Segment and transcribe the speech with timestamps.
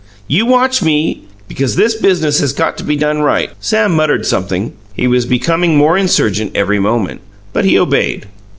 [0.27, 4.73] You watch ME, because this biz'nuss has got to be done RIGHT!" Sam muttered something;
[4.95, 7.21] he was becoming more insurgent every moment,
[7.53, 8.25] but he obeyed.